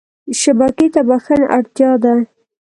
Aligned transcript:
شبکې 0.41 0.87
ته 0.93 1.01
بښنه 1.07 1.45
اړتیا 1.57 1.91
ده. 2.03 2.13